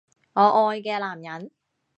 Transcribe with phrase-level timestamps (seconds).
[0.33, 1.51] 我愛嘅男人